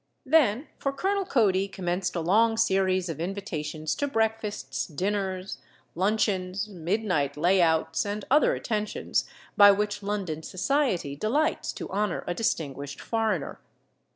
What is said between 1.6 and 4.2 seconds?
commenced a long series of invitations to